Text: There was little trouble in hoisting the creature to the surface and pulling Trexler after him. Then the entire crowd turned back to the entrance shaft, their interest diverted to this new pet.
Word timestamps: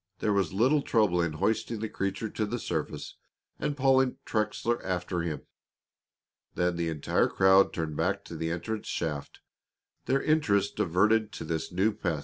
There 0.17 0.33
was 0.33 0.51
little 0.51 0.81
trouble 0.81 1.21
in 1.21 1.33
hoisting 1.33 1.79
the 1.79 1.87
creature 1.87 2.27
to 2.27 2.45
the 2.47 2.57
surface 2.57 3.17
and 3.59 3.77
pulling 3.77 4.17
Trexler 4.25 4.83
after 4.83 5.21
him. 5.21 5.43
Then 6.55 6.75
the 6.75 6.89
entire 6.89 7.27
crowd 7.27 7.71
turned 7.71 7.95
back 7.95 8.25
to 8.25 8.35
the 8.35 8.49
entrance 8.49 8.87
shaft, 8.87 9.41
their 10.05 10.23
interest 10.23 10.75
diverted 10.75 11.31
to 11.33 11.45
this 11.45 11.71
new 11.71 11.91
pet. 11.91 12.19